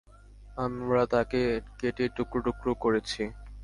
আমরা 0.57 1.01
তাকে 1.13 1.41
কেটে 1.79 2.05
টুকরো 2.15 2.39
টুকরো 2.47 2.71
করেছি। 2.83 3.21